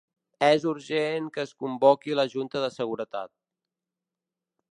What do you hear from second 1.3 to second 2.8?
que es convoqui la junta de